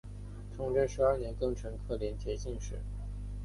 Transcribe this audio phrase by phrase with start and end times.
[0.55, 2.81] 崇祯十二年庚辰科联捷进士。